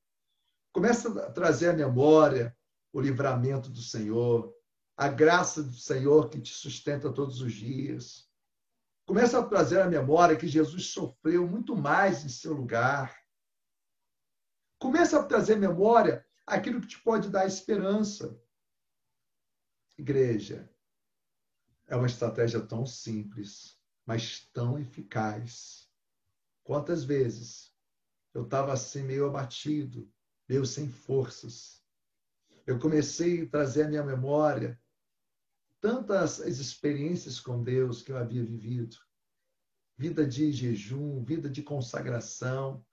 Começa 0.71 1.09
a 1.23 1.31
trazer 1.31 1.69
à 1.69 1.73
memória 1.73 2.55
o 2.91 3.01
livramento 3.01 3.69
do 3.69 3.81
Senhor, 3.81 4.53
a 4.95 5.07
graça 5.07 5.63
do 5.63 5.75
Senhor 5.75 6.29
que 6.29 6.39
te 6.39 6.53
sustenta 6.53 7.11
todos 7.11 7.41
os 7.41 7.53
dias. 7.53 8.29
Começa 9.05 9.39
a 9.39 9.45
trazer 9.45 9.81
à 9.81 9.87
memória 9.87 10.37
que 10.37 10.47
Jesus 10.47 10.87
sofreu 10.87 11.47
muito 11.47 11.75
mais 11.75 12.23
em 12.23 12.29
seu 12.29 12.53
lugar. 12.53 13.17
Começa 14.79 15.19
a 15.19 15.23
trazer 15.23 15.55
à 15.55 15.57
memória 15.57 16.25
aquilo 16.45 16.79
que 16.79 16.87
te 16.87 17.01
pode 17.01 17.29
dar 17.29 17.45
esperança. 17.45 18.39
Igreja, 19.97 20.69
é 21.87 21.95
uma 21.95 22.07
estratégia 22.07 22.61
tão 22.61 22.85
simples, 22.85 23.79
mas 24.05 24.47
tão 24.53 24.77
eficaz. 24.77 25.89
Quantas 26.63 27.03
vezes 27.03 27.73
eu 28.33 28.43
estava 28.43 28.73
assim 28.73 29.03
meio 29.03 29.27
abatido, 29.27 30.11
meio 30.47 30.65
sem 30.65 30.89
forças. 30.89 31.83
Eu 32.65 32.79
comecei 32.79 33.43
a 33.43 33.49
trazer 33.49 33.83
à 33.83 33.89
minha 33.89 34.03
memória 34.03 34.81
tantas 35.79 36.39
experiências 36.39 37.39
com 37.39 37.61
Deus 37.61 38.01
que 38.01 38.11
eu 38.11 38.17
havia 38.17 38.43
vivido. 38.43 38.95
Vida 39.97 40.25
de 40.25 40.51
jejum, 40.51 41.23
vida 41.23 41.49
de 41.49 41.61
consagração. 41.61 42.85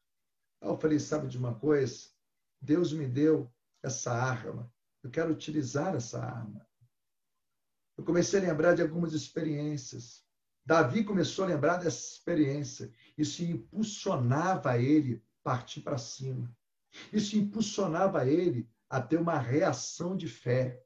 Eu 0.60 0.76
falei, 0.76 0.98
sabe 0.98 1.28
de 1.28 1.38
uma 1.38 1.58
coisa? 1.58 2.10
Deus 2.60 2.92
me 2.92 3.06
deu 3.06 3.50
essa 3.82 4.12
arma. 4.12 4.70
Eu 5.02 5.10
quero 5.10 5.32
utilizar 5.32 5.94
essa 5.94 6.20
arma. 6.20 6.68
Eu 7.96 8.04
comecei 8.04 8.40
a 8.40 8.42
lembrar 8.42 8.74
de 8.74 8.82
algumas 8.82 9.12
experiências. 9.12 10.26
Davi 10.70 11.02
começou 11.02 11.44
a 11.44 11.48
lembrar 11.48 11.78
dessa 11.78 12.12
experiência. 12.14 12.92
Isso 13.18 13.42
impulsionava 13.42 14.78
ele 14.78 15.20
partir 15.42 15.80
para 15.80 15.98
cima. 15.98 16.48
Isso 17.12 17.36
impulsionava 17.36 18.24
ele 18.24 18.70
a 18.88 19.02
ter 19.02 19.16
uma 19.16 19.36
reação 19.36 20.16
de 20.16 20.28
fé. 20.28 20.80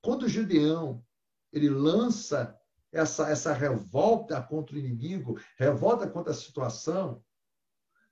Quando 0.00 0.22
o 0.22 0.28
Gideão 0.28 1.04
ele 1.52 1.68
lança 1.68 2.56
essa, 2.92 3.28
essa 3.28 3.52
revolta 3.52 4.40
contra 4.40 4.76
o 4.76 4.78
inimigo, 4.78 5.36
revolta 5.56 6.08
contra 6.08 6.30
a 6.30 6.36
situação, 6.36 7.24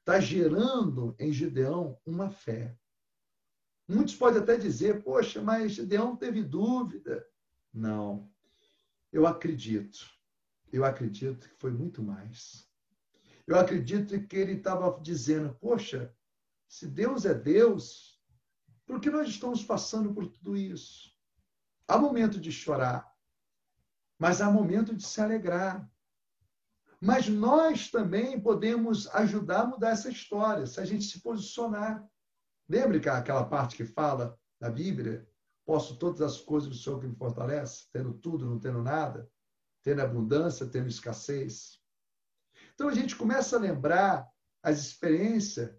está 0.01 0.19
gerando 0.19 1.15
em 1.17 1.33
Gideão 1.33 1.97
uma 2.05 2.29
fé. 2.29 2.77
Muitos 3.87 4.17
podem 4.17 4.43
até 4.43 4.57
dizer, 4.57 5.01
poxa, 5.05 5.41
mas 5.41 5.75
Gideão 5.75 6.17
teve 6.17 6.43
dúvida. 6.43 7.25
Não. 7.73 8.29
Eu 9.13 9.27
acredito. 9.27 9.99
Eu 10.73 10.85
acredito 10.85 11.49
que 11.49 11.57
foi 11.57 11.71
muito 11.71 12.03
mais. 12.03 12.69
Eu 13.47 13.59
acredito 13.59 14.21
que 14.27 14.37
ele 14.37 14.53
estava 14.53 15.01
dizendo, 15.01 15.55
poxa, 15.55 16.15
se 16.69 16.87
Deus 16.87 17.25
é 17.25 17.33
Deus, 17.33 18.21
por 18.85 19.01
que 19.01 19.11
nós 19.11 19.29
estamos 19.29 19.65
passando 19.65 20.13
por 20.13 20.27
tudo 20.27 20.57
isso? 20.57 21.11
Há 21.87 21.97
momento 21.99 22.39
de 22.39 22.53
chorar, 22.53 23.11
mas 24.19 24.43
há 24.43 24.51
momento 24.51 24.95
de 24.95 25.03
se 25.03 25.21
alegrar. 25.21 25.91
Mas 27.01 27.29
nós 27.29 27.91
também 27.91 28.39
podemos 28.39 29.07
ajudar 29.15 29.61
a 29.61 29.67
mudar 29.67 29.91
essa 29.91 30.11
história, 30.11 30.67
se 30.67 30.81
a 30.81 30.85
gente 30.85 31.05
se 31.05 31.21
posicionar. 31.21 32.07
Lembre 32.69 33.01
que 33.01 33.09
aquela 33.09 33.45
parte 33.45 33.77
que 33.77 33.87
fala 33.87 34.39
na 34.61 34.69
Bíblia, 34.69 35.27
posso 35.69 35.99
todas 35.99 36.23
as 36.23 36.41
coisas 36.41 36.67
do 36.67 36.75
Senhor 36.75 36.99
que 36.99 37.07
me 37.07 37.15
fortalece, 37.15 37.89
tendo 37.93 38.15
tudo, 38.15 38.47
não 38.47 38.59
tendo 38.59 38.83
nada, 38.83 39.31
tendo 39.83 40.01
abundância, 40.01 40.67
tendo 40.67 40.89
escassez. 40.89 41.79
Então 42.73 42.89
a 42.89 42.95
gente 42.95 43.15
começa 43.15 43.55
a 43.55 43.61
lembrar 43.61 44.27
as 44.63 44.79
experiências 44.79 45.71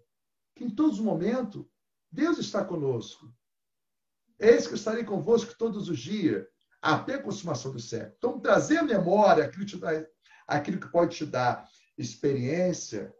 que 0.54 0.62
em 0.62 0.70
todos 0.70 1.00
os 1.00 1.04
momentos 1.04 1.66
Deus 2.08 2.38
está 2.38 2.64
conosco. 2.64 3.34
Eis 4.38 4.68
que 4.68 4.74
eu 4.74 4.76
estarei 4.76 5.02
convosco 5.02 5.58
todos 5.58 5.88
os 5.88 5.98
dias, 5.98 6.46
até 6.80 7.14
a 7.14 7.22
consumação 7.22 7.72
do 7.72 7.80
século. 7.80 8.14
Então, 8.16 8.38
trazer 8.38 8.78
a 8.78 8.84
memória 8.84 9.44
aquilo 9.44 9.66
que 9.66 9.76
dá 9.76 10.06
aquilo 10.46 10.78
que 10.78 10.92
pode 10.92 11.16
te 11.16 11.26
dar 11.26 11.68
experiência, 11.98 13.12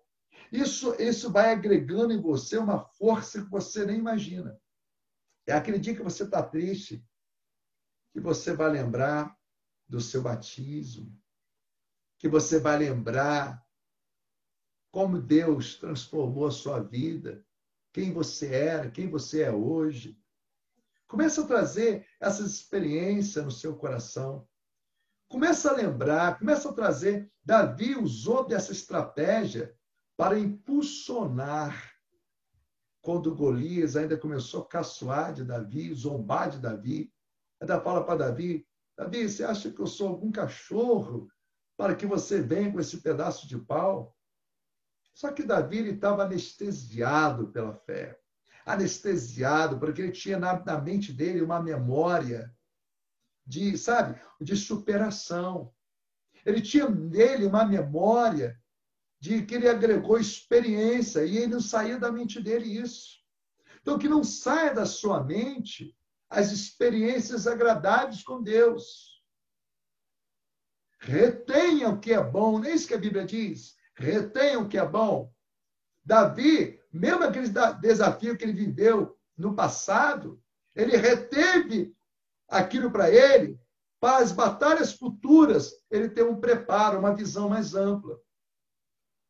isso, 0.53 0.95
isso 1.03 1.33
vai 1.33 1.51
agregando 1.51 2.13
em 2.13 2.23
você 2.23 2.59
uma 2.59 2.79
força 2.79 3.43
que 3.43 3.51
você 3.51 3.85
nem 3.85 3.99
imagina. 3.99 4.57
É 5.51 5.55
aquele 5.55 5.79
dia 5.79 5.95
que 5.95 6.03
você 6.03 6.23
está 6.23 6.43
triste, 6.43 7.05
que 8.13 8.21
você 8.21 8.55
vai 8.55 8.71
lembrar 8.71 9.37
do 9.89 10.01
seu 10.01 10.23
batismo, 10.23 11.21
que 12.19 12.29
você 12.29 12.61
vai 12.61 12.79
lembrar 12.79 13.61
como 14.93 15.21
Deus 15.21 15.77
transformou 15.77 16.47
a 16.47 16.51
sua 16.53 16.81
vida, 16.81 17.45
quem 17.93 18.13
você 18.13 18.55
era, 18.55 18.91
quem 18.91 19.09
você 19.09 19.43
é 19.43 19.51
hoje. 19.51 20.17
Começa 21.09 21.43
a 21.43 21.47
trazer 21.47 22.07
essas 22.21 22.53
experiências 22.53 23.45
no 23.45 23.51
seu 23.51 23.77
coração. 23.77 24.49
Começa 25.29 25.71
a 25.71 25.75
lembrar, 25.75 26.39
começa 26.39 26.69
a 26.71 26.73
trazer. 26.73 27.33
Davi 27.45 27.97
usou 27.97 28.47
dessa 28.47 28.71
estratégia 28.71 29.77
para 30.17 30.39
impulsionar. 30.39 31.90
Quando 33.03 33.35
Golias 33.35 33.97
ainda 33.97 34.17
começou 34.17 34.63
a 34.63 34.69
caçoar 34.69 35.33
de 35.33 35.45
Davi, 35.45 35.93
zombar 35.95 36.51
de 36.51 36.59
Davi, 36.59 37.13
ainda 37.61 37.81
fala 37.81 38.05
para 38.05 38.27
Davi: 38.27 38.67
Davi, 38.97 39.29
você 39.29 39.43
acha 39.43 39.71
que 39.71 39.81
eu 39.81 39.87
sou 39.87 40.09
algum 40.09 40.31
cachorro 40.31 41.29
para 41.77 41.95
que 41.95 42.05
você 42.05 42.43
venha 42.43 42.71
com 42.71 42.79
esse 42.79 43.01
pedaço 43.01 43.49
de 43.49 43.59
pau? 43.59 44.15
Só 45.15 45.33
que 45.33 45.43
Davi 45.43 45.89
estava 45.89 46.25
anestesiado 46.25 47.49
pela 47.49 47.75
fé. 47.75 48.19
Anestesiado, 48.67 49.79
porque 49.79 50.03
ele 50.03 50.13
tinha 50.13 50.39
na, 50.39 50.63
na 50.65 50.81
mente 50.81 51.13
dele 51.13 51.41
uma 51.41 51.61
memória 51.61 52.55
de, 53.47 53.77
sabe, 53.79 54.21
de 54.41 54.55
superação. 54.55 55.73
Ele 56.45 56.61
tinha 56.61 56.89
nele 56.89 57.47
uma 57.47 57.65
memória 57.65 58.60
de 59.21 59.43
que 59.45 59.55
ele 59.55 59.69
agregou 59.69 60.19
experiência 60.19 61.25
e 61.25 61.37
ele 61.37 61.49
não 61.49 61.61
saía 61.61 61.99
da 61.99 62.11
mente 62.11 62.41
dele 62.41 62.81
isso. 62.81 63.21
Então, 63.81 63.99
que 63.99 64.09
não 64.09 64.25
saia 64.25 64.75
da 64.75 64.87
sua 64.87 65.23
mente 65.23 65.95
as 66.29 66.51
experiências 66.53 67.47
agradáveis 67.47 68.23
com 68.23 68.43
Deus. 68.43 69.23
Retenha 70.99 71.89
o 71.89 71.99
que 71.99 72.13
é 72.13 72.23
bom, 72.23 72.59
não 72.59 72.67
é 72.67 72.75
isso 72.75 72.89
que 72.89 72.95
a 72.95 72.99
Bíblia 72.99 73.25
diz? 73.25 73.77
Retenha 73.95 74.59
o 74.59 74.69
que 74.69 74.79
é 74.79 74.87
bom. 74.87 75.33
Davi, 76.05 76.81
mesmo 76.93 77.25
aquele 77.25 77.49
desafio 77.81 78.37
que 78.37 78.45
ele 78.45 78.53
viveu 78.53 79.19
no 79.37 79.55
passado, 79.55 80.43
ele 80.75 80.97
reteve 80.97 81.95
aquilo 82.49 82.91
para 82.91 83.11
ele, 83.11 83.59
para 83.99 84.19
as 84.19 84.33
batalhas 84.33 84.93
futuras, 84.93 85.73
ele 85.91 86.09
ter 86.09 86.23
um 86.23 86.41
preparo, 86.41 86.99
uma 86.99 87.15
visão 87.15 87.49
mais 87.49 87.75
ampla. 87.75 88.19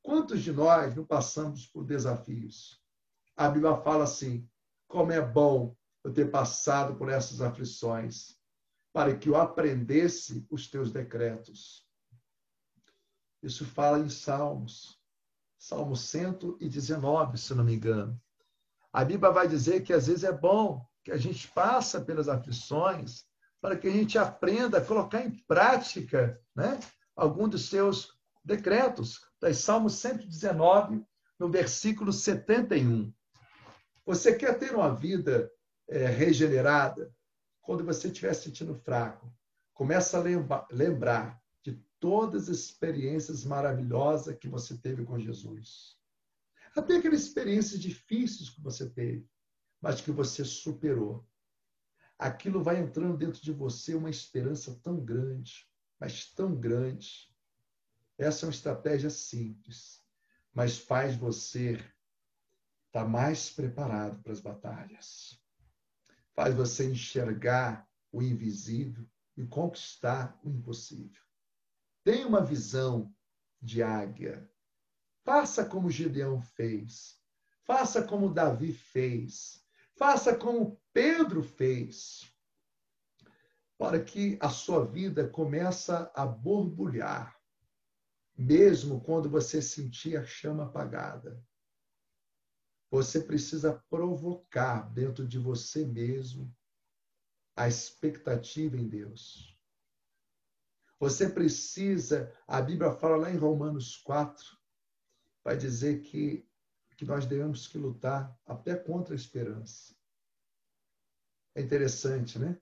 Quantos 0.03 0.43
de 0.43 0.53
nós 0.53 0.95
não 0.95 1.05
passamos 1.05 1.67
por 1.67 1.85
desafios? 1.85 2.81
A 3.37 3.49
Bíblia 3.49 3.77
fala 3.79 4.05
assim: 4.05 4.49
como 4.87 5.13
é 5.13 5.21
bom 5.21 5.77
eu 6.03 6.13
ter 6.13 6.31
passado 6.31 6.97
por 6.97 7.09
essas 7.09 7.41
aflições, 7.41 8.37
para 8.93 9.17
que 9.17 9.29
eu 9.29 9.37
aprendesse 9.37 10.47
os 10.51 10.69
teus 10.69 10.91
decretos. 10.91 11.87
Isso 13.43 13.65
fala 13.65 13.99
em 13.99 14.09
Salmos, 14.09 14.99
Salmo 15.59 15.97
119, 15.97 17.39
se 17.39 17.55
não 17.55 17.65
me 17.65 17.75
engano. 17.75 18.21
A 18.93 19.05
Bíblia 19.05 19.31
vai 19.31 19.47
dizer 19.47 19.83
que 19.83 19.93
às 19.93 20.07
vezes 20.09 20.25
é 20.25 20.33
bom 20.33 20.85
que 21.05 21.13
a 21.13 21.17
gente 21.17 21.49
passa 21.49 22.01
pelas 22.01 22.29
aflições 22.29 23.25
para 23.61 23.77
que 23.77 23.87
a 23.87 23.91
gente 23.91 24.19
aprenda 24.19 24.79
a 24.79 24.85
colocar 24.85 25.25
em 25.25 25.31
prática 25.47 26.43
né, 26.55 26.81
algum 27.15 27.49
dos 27.49 27.69
seus 27.69 28.19
decretos. 28.45 29.21
Tá 29.41 29.53
Salmo 29.55 29.89
119, 29.89 31.03
no 31.39 31.49
versículo 31.49 32.13
71. 32.13 33.11
Você 34.05 34.35
quer 34.37 34.59
ter 34.59 34.75
uma 34.75 34.95
vida 34.95 35.51
é, 35.89 36.07
regenerada? 36.07 37.11
Quando 37.63 37.83
você 37.83 38.09
estiver 38.09 38.35
sentindo 38.35 38.75
fraco, 38.75 39.33
começa 39.73 40.19
a 40.19 40.21
lembra 40.21 40.67
lembrar 40.71 41.41
de 41.63 41.83
todas 41.99 42.51
as 42.51 42.59
experiências 42.59 43.43
maravilhosas 43.43 44.37
que 44.37 44.47
você 44.47 44.77
teve 44.77 45.07
com 45.07 45.19
Jesus. 45.19 45.97
Até 46.77 46.99
aquelas 46.99 47.23
experiências 47.23 47.81
difíceis 47.81 48.51
que 48.51 48.61
você 48.61 48.91
teve, 48.91 49.27
mas 49.81 50.03
que 50.03 50.11
você 50.11 50.45
superou. 50.45 51.27
Aquilo 52.19 52.63
vai 52.63 52.79
entrando 52.79 53.17
dentro 53.17 53.41
de 53.41 53.53
você 53.53 53.95
uma 53.95 54.11
esperança 54.11 54.79
tão 54.83 55.03
grande, 55.03 55.67
mas 55.99 56.31
tão 56.31 56.55
grande. 56.55 57.31
Essa 58.21 58.45
é 58.45 58.47
uma 58.49 58.53
estratégia 58.53 59.09
simples, 59.09 60.05
mas 60.53 60.77
faz 60.77 61.17
você 61.17 61.83
estar 62.87 63.09
mais 63.09 63.49
preparado 63.49 64.23
para 64.23 64.31
as 64.31 64.41
batalhas. 64.41 65.43
Faz 66.35 66.55
você 66.55 66.91
enxergar 66.91 67.89
o 68.13 68.21
invisível 68.21 69.09
e 69.39 69.47
conquistar 69.47 70.39
o 70.45 70.51
impossível. 70.51 71.23
Tenha 72.05 72.27
uma 72.27 72.45
visão 72.45 73.11
de 73.59 73.83
águia. 73.83 74.47
Faça 75.25 75.65
como 75.65 75.91
Gideão 75.91 76.43
fez. 76.43 77.19
Faça 77.65 78.03
como 78.03 78.35
Davi 78.35 78.75
fez. 78.75 79.65
Faça 79.97 80.37
como 80.37 80.79
Pedro 80.93 81.43
fez. 81.43 82.31
Para 83.79 83.99
que 84.05 84.37
a 84.43 84.51
sua 84.51 84.85
vida 84.85 85.27
comece 85.27 85.91
a 86.15 86.27
borbulhar, 86.27 87.40
mesmo 88.41 89.03
quando 89.03 89.29
você 89.29 89.61
sentir 89.61 90.17
a 90.17 90.25
chama 90.25 90.65
apagada. 90.65 91.45
Você 92.91 93.21
precisa 93.21 93.75
provocar 93.91 94.91
dentro 94.93 95.29
de 95.29 95.39
você 95.39 95.85
mesmo 95.85 96.53
a 97.55 97.69
expectativa 97.69 98.77
em 98.77 98.89
Deus. 98.89 99.57
Você 100.99 101.29
precisa, 101.29 102.35
a 102.49 102.61
Bíblia 102.63 102.93
fala 102.93 103.17
lá 103.17 103.31
em 103.31 103.37
Romanos 103.37 103.97
4, 103.99 104.59
vai 105.45 105.57
dizer 105.57 106.01
que, 106.01 106.49
que 106.97 107.05
nós 107.05 107.27
devemos 107.27 107.69
que 107.69 107.79
lutar 107.79 108.39
até 108.47 108.75
contra 108.75 109.15
a 109.15 109.17
esperança. 109.17 109.95
É 111.55 111.61
interessante, 111.61 112.39
né? 112.39 112.61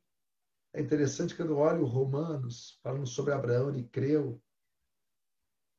É 0.72 0.80
interessante 0.80 1.34
quando 1.34 1.50
eu 1.50 1.58
olho 1.58 1.84
Romanos, 1.84 2.78
falando 2.82 3.06
sobre 3.06 3.32
Abraão, 3.32 3.70
ele 3.70 3.84
creu. 3.88 4.42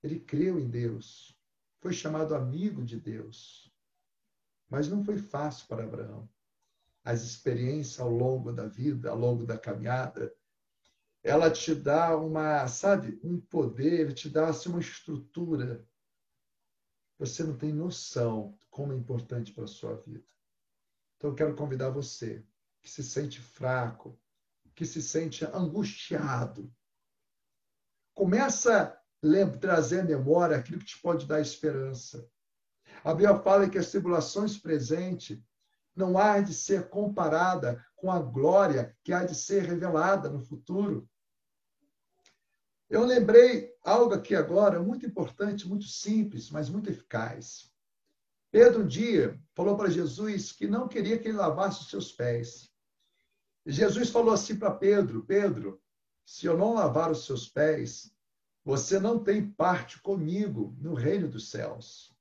Ele 0.02 0.20
creu 0.20 0.60
em 0.60 0.70
Deus. 0.70 1.38
Foi 1.80 1.94
chamado 1.94 2.36
amigo 2.36 2.84
de 2.84 3.00
Deus. 3.00 3.72
Mas 4.70 4.88
não 4.88 5.04
foi 5.04 5.18
fácil 5.18 5.68
para 5.68 5.84
Abraão. 5.84 6.30
As 7.04 7.24
experiências 7.24 8.00
ao 8.00 8.10
longo 8.10 8.52
da 8.52 8.68
vida, 8.68 9.10
ao 9.10 9.18
longo 9.18 9.46
da 9.46 9.58
caminhada, 9.58 10.34
ela 11.24 11.50
te 11.52 11.74
dá 11.76 12.16
uma, 12.16 12.68
sabe, 12.68 13.20
um 13.24 13.40
poder, 13.40 14.14
te 14.14 14.30
dá 14.30 14.50
assim, 14.50 14.70
uma 14.70 14.80
estrutura. 14.80 15.88
Você 17.18 17.44
não 17.44 17.58
tem 17.58 17.74
noção 17.74 18.58
como 18.70 18.94
é 18.94 18.96
importante 18.96 19.52
para 19.52 19.66
a 19.66 19.68
sua 19.68 19.96
vida. 19.96 20.28
Então, 21.18 21.32
eu 21.32 21.36
quero 21.36 21.56
convidar 21.56 21.90
você 21.90 22.46
que 22.82 22.90
se 22.90 23.04
sente 23.04 23.42
fraco, 23.42 24.18
que 24.74 24.86
se 24.86 25.02
sente 25.02 25.44
angustiado. 25.46 26.74
Começa 28.14 28.99
trazer 29.60 30.02
à 30.02 30.04
memória 30.04 30.58
aquilo 30.58 30.80
que 30.80 30.86
te 30.86 31.02
pode 31.02 31.26
dar 31.26 31.42
esperança. 31.42 32.28
A 33.04 33.14
Bíblia 33.14 33.38
fala 33.40 33.70
que 33.70 33.78
as 33.78 33.92
tribulações 33.92 34.58
presentes 34.58 35.40
não 35.96 36.18
há 36.18 36.40
de 36.40 36.54
ser 36.54 36.90
comparada 36.90 37.84
com 37.96 38.12
a 38.12 38.20
glória 38.20 38.96
que 39.04 39.12
há 39.12 39.26
de 39.26 39.36
ser 39.36 39.64
revelada 39.64 40.30
no 40.30 40.40
futuro. 40.40 41.10
Eu 42.90 43.06
lembrei 43.06 43.74
algo 43.84 44.14
aqui 44.14 44.36
agora 44.36 44.82
muito 44.82 45.06
importante, 45.06 45.68
muito 45.68 45.86
simples, 45.86 46.50
mas 46.50 46.70
muito 46.70 46.90
eficaz. 46.90 47.70
Pedro 48.52 48.82
um 48.82 48.88
dia 48.88 49.40
falou 49.54 49.78
para 49.78 49.90
Jesus 49.90 50.52
que 50.52 50.68
não 50.68 50.88
queria 50.88 51.20
que 51.20 51.28
ele 51.28 51.38
lavasse 51.38 51.82
os 51.82 51.90
seus 51.90 52.12
pés. 52.12 52.70
Jesus 53.66 54.10
falou 54.10 54.34
assim 54.34 54.58
para 54.58 54.72
Pedro: 54.72 55.24
Pedro, 55.24 55.80
se 56.26 56.48
eu 56.48 56.58
não 56.58 56.74
lavar 56.74 57.12
os 57.12 57.26
seus 57.26 57.48
pés, 57.48 58.12
você 58.64 59.00
não 59.00 59.24
tem 59.24 59.50
parte 59.50 60.02
comigo 60.02 60.76
no 60.80 60.94
reino 60.94 61.28
dos 61.28 61.50
céus. 61.50 62.16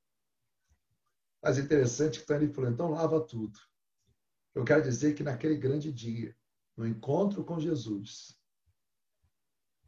Mas 1.42 1.59
é 1.59 1.62
interessante 1.62 2.18
que 2.18 2.24
então 2.24 2.37
ele 2.37 2.53
falou: 2.53 2.70
então 2.70 2.90
lava 2.90 3.20
tudo. 3.20 3.59
Eu 4.55 4.64
quero 4.64 4.83
dizer 4.83 5.14
que 5.14 5.22
naquele 5.22 5.57
grande 5.57 5.92
dia, 5.92 6.37
no 6.77 6.87
encontro 6.87 7.44
com 7.44 7.61
Jesus, 7.61 8.37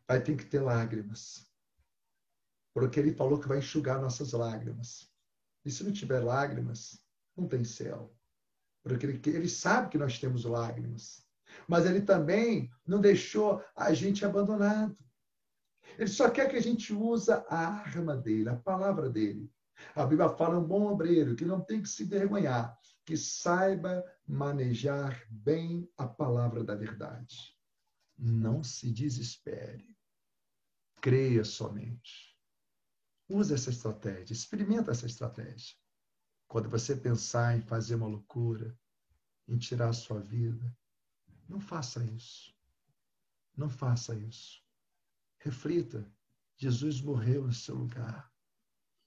vai 0.06 0.22
ter 0.22 0.36
que 0.36 0.44
ter 0.44 0.60
lágrimas. 0.60 1.48
Porque 2.72 3.00
ele 3.00 3.14
falou 3.14 3.40
que 3.40 3.48
vai 3.48 3.58
enxugar 3.58 4.00
nossas 4.00 4.32
lágrimas. 4.32 5.10
E 5.64 5.70
se 5.70 5.82
não 5.82 5.92
tiver 5.92 6.20
lágrimas, 6.20 7.04
não 7.36 7.48
tem 7.48 7.64
céu. 7.64 8.14
Porque 8.82 9.06
ele, 9.06 9.20
ele 9.26 9.48
sabe 9.48 9.90
que 9.90 9.98
nós 9.98 10.18
temos 10.18 10.44
lágrimas. 10.44 11.26
Mas 11.66 11.84
ele 11.84 12.00
também 12.00 12.70
não 12.86 13.00
deixou 13.00 13.62
a 13.74 13.92
gente 13.92 14.24
abandonado. 14.24 14.96
Ele 16.00 16.08
só 16.08 16.30
quer 16.30 16.48
que 16.48 16.56
a 16.56 16.62
gente 16.62 16.94
use 16.94 17.30
a 17.30 17.44
arma 17.50 18.16
dele, 18.16 18.48
a 18.48 18.56
palavra 18.56 19.10
dele. 19.10 19.52
A 19.94 20.06
Bíblia 20.06 20.30
fala 20.30 20.58
um 20.58 20.66
bom 20.66 20.90
obreiro 20.90 21.36
que 21.36 21.44
não 21.44 21.60
tem 21.60 21.82
que 21.82 21.90
se 21.90 22.04
vergonhar, 22.04 22.74
que 23.04 23.18
saiba 23.18 24.02
manejar 24.26 25.26
bem 25.28 25.86
a 25.98 26.08
palavra 26.08 26.64
da 26.64 26.74
verdade. 26.74 27.54
Não 28.16 28.64
se 28.64 28.90
desespere. 28.90 29.94
Creia 31.02 31.44
somente. 31.44 32.34
Use 33.28 33.52
essa 33.52 33.68
estratégia, 33.68 34.32
experimenta 34.32 34.92
essa 34.92 35.04
estratégia. 35.04 35.76
Quando 36.48 36.70
você 36.70 36.96
pensar 36.96 37.58
em 37.58 37.60
fazer 37.60 37.96
uma 37.96 38.08
loucura, 38.08 38.74
em 39.46 39.58
tirar 39.58 39.90
a 39.90 39.92
sua 39.92 40.18
vida, 40.18 40.74
não 41.46 41.60
faça 41.60 42.02
isso. 42.02 42.54
Não 43.54 43.68
faça 43.68 44.14
isso. 44.14 44.69
Reflita. 45.40 46.10
Jesus 46.56 47.00
morreu 47.00 47.46
no 47.46 47.52
seu 47.52 47.74
lugar. 47.74 48.30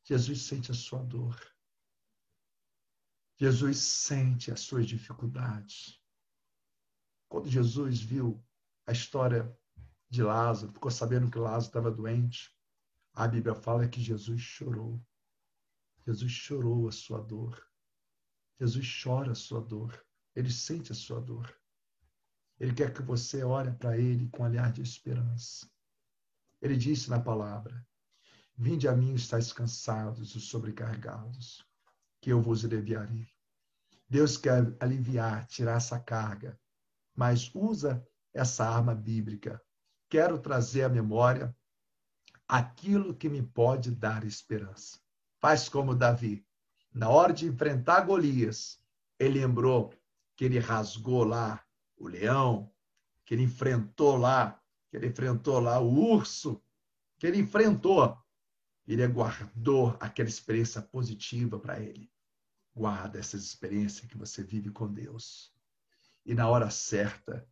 Jesus 0.04 0.42
sente 0.42 0.72
a 0.72 0.74
sua 0.74 1.04
dor. 1.04 1.40
Jesus 3.38 3.78
sente 3.78 4.52
as 4.52 4.62
suas 4.62 4.88
dificuldades. 4.88 6.02
Quando 7.30 7.50
Jesus 7.50 8.02
viu 8.02 8.44
a 8.86 8.92
história 8.92 9.56
de 10.10 10.22
Lázaro, 10.22 10.74
ficou 10.74 10.92
sabendo 10.92 11.30
que 11.30 11.40
Lázaro 11.40 11.66
estava 11.66 11.92
doente, 11.92 12.56
a 13.14 13.28
Bíblia 13.28 13.56
fala 13.56 13.88
que 13.88 14.02
Jesus 14.02 14.42
chorou. 14.42 15.04
Jesus 16.06 16.32
chorou 16.32 16.88
a 16.88 16.92
sua 16.92 17.22
dor. 17.22 17.64
Jesus 18.60 19.02
chora 19.04 19.32
a 19.32 19.36
sua 19.36 19.62
dor. 19.62 20.06
Ele 20.36 20.52
sente 20.52 20.92
a 20.92 20.96
sua 20.96 21.22
dor. 21.22 21.56
Ele 22.60 22.74
quer 22.74 22.94
que 22.94 23.02
você 23.02 23.44
ore 23.44 23.72
para 23.74 23.98
Ele 23.98 24.30
com 24.30 24.44
um 24.44 24.46
olhar 24.46 24.72
de 24.72 24.82
esperança. 24.82 25.72
Ele 26.64 26.78
disse 26.78 27.10
na 27.10 27.20
palavra: 27.20 27.86
Vinde 28.58 28.88
a 28.88 28.96
mim, 28.96 29.16
estáis 29.16 29.52
cansados 29.52 30.34
e 30.34 30.40
sobrecarregados, 30.40 31.62
que 32.22 32.30
eu 32.30 32.42
vos 32.42 32.64
aliviarei. 32.64 33.28
Deus 34.08 34.38
quer 34.38 34.74
aliviar, 34.80 35.46
tirar 35.48 35.76
essa 35.76 36.00
carga, 36.00 36.58
mas 37.14 37.54
usa 37.54 38.08
essa 38.34 38.66
arma 38.66 38.96
bíblica. 38.96 39.62
Quero 40.10 40.40
trazer 40.40 40.84
à 40.84 40.90
memória 40.90 41.54
aquilo 42.48 43.14
que 43.14 43.28
me 43.28 43.44
pode 43.44 43.92
dar 43.92 44.24
esperança. 44.24 44.98
Faz 45.42 45.68
como 45.68 45.94
Davi. 45.94 46.48
Na 46.94 47.10
hora 47.10 47.34
de 47.34 47.46
enfrentar 47.46 48.06
Golias, 48.06 48.80
ele 49.20 49.42
lembrou 49.42 49.94
que 50.38 50.46
ele 50.46 50.60
rasgou 50.60 51.26
lá 51.26 51.62
o 51.98 52.08
leão, 52.08 52.72
que 53.26 53.34
ele 53.34 53.44
enfrentou 53.44 54.16
lá, 54.16 54.63
que 54.94 54.98
ele 54.98 55.08
enfrentou 55.08 55.60
lá 55.60 55.80
o 55.80 55.92
urso, 55.92 56.62
que 57.18 57.26
ele 57.26 57.40
enfrentou. 57.40 58.16
Ele 58.88 59.08
guardou 59.08 59.98
aquela 60.00 60.30
experiência 60.30 60.84
positiva 60.84 61.60
para 61.60 61.80
ele. 61.80 62.12
Guarda 62.76 63.18
essas 63.18 63.42
experiências 63.44 64.08
que 64.08 64.16
você 64.16 64.44
vive 64.44 64.70
com 64.70 64.88
Deus. 64.88 65.52
E 66.24 66.36
na 66.36 66.48
hora 66.48 66.70
certa, 66.70 67.44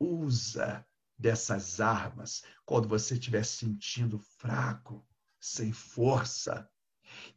usa 0.00 0.84
dessas 1.16 1.80
armas 1.80 2.42
quando 2.66 2.88
você 2.88 3.14
estiver 3.14 3.44
sentindo 3.44 4.18
fraco, 4.18 5.06
sem 5.38 5.72
força. 5.72 6.68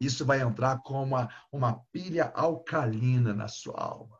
Isso 0.00 0.24
vai 0.24 0.40
entrar 0.40 0.82
como 0.82 1.04
uma, 1.04 1.32
uma 1.52 1.74
pilha 1.92 2.32
alcalina 2.34 3.32
na 3.32 3.46
sua 3.46 3.80
alma. 3.80 4.18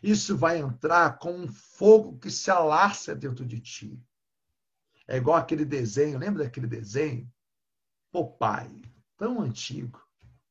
Isso 0.00 0.36
vai 0.36 0.58
entrar 0.58 1.18
com 1.18 1.32
um 1.32 1.48
fogo 1.48 2.20
que 2.20 2.30
se 2.30 2.52
alastra 2.52 3.16
dentro 3.16 3.44
de 3.44 3.58
ti. 3.58 4.00
É 5.10 5.16
igual 5.16 5.36
aquele 5.36 5.64
desenho, 5.64 6.20
lembra 6.20 6.44
daquele 6.44 6.68
desenho? 6.68 7.28
Popeye, 8.12 8.94
tão 9.16 9.40
antigo. 9.40 10.00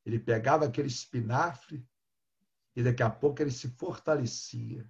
Ele 0.04 0.18
pegava 0.18 0.66
aquele 0.66 0.88
espinafre 0.88 1.82
e 2.76 2.82
daqui 2.82 3.02
a 3.02 3.08
pouco 3.08 3.40
ele 3.40 3.50
se 3.50 3.70
fortalecia. 3.70 4.86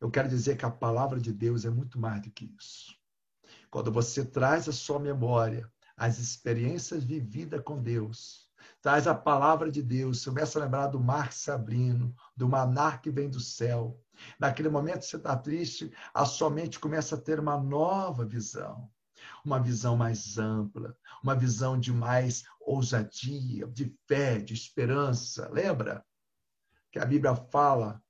Eu 0.00 0.10
quero 0.10 0.28
dizer 0.28 0.56
que 0.56 0.64
a 0.64 0.70
palavra 0.70 1.20
de 1.20 1.32
Deus 1.32 1.64
é 1.64 1.70
muito 1.70 1.96
mais 1.96 2.20
do 2.22 2.30
que 2.32 2.52
isso. 2.58 2.92
Quando 3.70 3.92
você 3.92 4.24
traz 4.24 4.68
a 4.68 4.72
sua 4.72 4.98
memória 4.98 5.72
as 5.96 6.18
experiências 6.18 7.04
vividas 7.04 7.62
com 7.62 7.80
Deus, 7.80 8.50
traz 8.82 9.06
a 9.06 9.14
palavra 9.14 9.70
de 9.70 9.80
Deus, 9.80 10.24
começa 10.24 10.58
a 10.58 10.64
lembrar 10.64 10.88
do 10.88 10.98
mar 10.98 11.32
sabrino, 11.32 12.14
do 12.36 12.48
manar 12.48 13.00
que 13.00 13.10
vem 13.10 13.30
do 13.30 13.38
céu. 13.38 13.98
Naquele 14.38 14.68
momento 14.68 15.04
você 15.04 15.16
está 15.16 15.36
triste, 15.36 15.92
a 16.12 16.26
sua 16.26 16.50
mente 16.50 16.80
começa 16.80 17.14
a 17.14 17.20
ter 17.20 17.38
uma 17.38 17.56
nova 17.56 18.26
visão, 18.26 18.90
uma 19.44 19.60
visão 19.60 19.96
mais 19.96 20.36
ampla, 20.36 20.96
uma 21.22 21.36
visão 21.36 21.78
de 21.78 21.92
mais 21.92 22.44
ousadia, 22.60 23.68
de 23.68 23.96
fé, 24.08 24.40
de 24.40 24.52
esperança. 24.52 25.48
Lembra 25.48 26.04
que 26.90 26.98
a 26.98 27.06
Bíblia 27.06 27.36
fala 27.36 28.02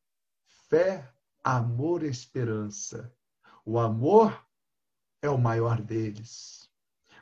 fé, 0.71 1.07
amor 1.45 2.03
e 2.03 2.09
esperança. 2.09 3.15
O 3.63 3.79
amor 3.79 4.43
é 5.21 5.29
o 5.29 5.39
maior 5.39 5.83
deles, 5.83 6.71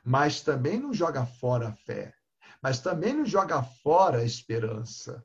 mas 0.04 0.40
também 0.40 0.78
não 0.78 0.94
joga 0.94 1.26
fora 1.26 1.68
a 1.68 1.72
fé, 1.72 2.14
mas 2.62 2.80
também 2.80 3.14
não 3.14 3.24
joga 3.24 3.62
fora 3.62 4.18
a 4.18 4.24
esperança. 4.24 5.24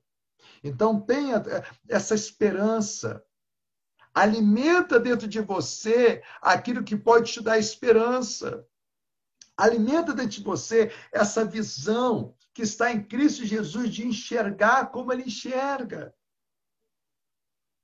Então 0.63 0.99
tenha 0.99 1.41
essa 1.87 2.15
esperança. 2.15 3.23
Alimenta 4.13 4.99
dentro 4.99 5.27
de 5.27 5.41
você 5.41 6.23
aquilo 6.41 6.83
que 6.83 6.95
pode 6.95 7.33
te 7.33 7.41
dar 7.41 7.59
esperança. 7.59 8.65
Alimenta 9.57 10.13
dentro 10.13 10.31
de 10.31 10.43
você 10.43 10.91
essa 11.11 11.45
visão 11.45 12.35
que 12.53 12.61
está 12.61 12.91
em 12.91 13.03
Cristo 13.03 13.45
Jesus 13.45 13.93
de 13.93 14.07
enxergar 14.07 14.91
como 14.91 15.11
ele 15.11 15.23
enxerga. 15.23 16.15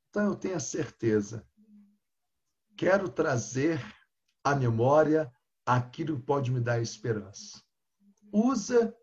Então 0.10 0.28
eu 0.28 0.36
tenho 0.36 0.56
a 0.56 0.60
certeza. 0.60 1.46
Quero 2.78 3.10
trazer 3.10 3.80
à 4.44 4.56
memória 4.56 5.32
aquilo 5.66 6.18
que 6.18 6.26
pode 6.26 6.52
me 6.52 6.60
dar 6.60 6.82
esperança. 6.82 7.62
Usa 8.32 8.96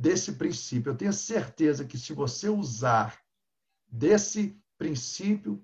desse 0.00 0.32
princípio. 0.32 0.90
Eu 0.90 0.96
tenho 0.96 1.12
certeza 1.12 1.84
que 1.84 1.98
se 1.98 2.14
você 2.14 2.48
usar 2.48 3.20
desse 3.86 4.58
princípio, 4.78 5.62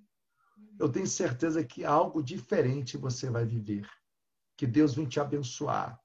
eu 0.78 0.90
tenho 0.90 1.06
certeza 1.06 1.64
que 1.64 1.86
algo 1.86 2.22
diferente 2.22 2.98
você 2.98 3.30
vai 3.30 3.46
viver. 3.46 3.88
Que 4.54 4.66
Deus 4.66 4.94
venha 4.94 5.08
te 5.08 5.18
abençoar, 5.18 5.98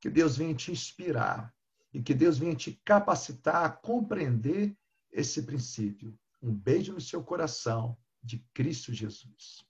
que 0.00 0.08
Deus 0.08 0.38
venha 0.38 0.54
te 0.54 0.72
inspirar 0.72 1.54
e 1.92 2.02
que 2.02 2.14
Deus 2.14 2.38
venha 2.38 2.54
te 2.54 2.72
capacitar 2.84 3.66
a 3.66 3.70
compreender 3.70 4.74
esse 5.12 5.42
princípio. 5.42 6.18
Um 6.40 6.54
beijo 6.54 6.94
no 6.94 7.00
seu 7.00 7.22
coração 7.22 7.98
de 8.22 8.38
Cristo 8.54 8.94
Jesus. 8.94 9.67